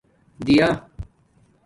دِیݳ 0.45 0.67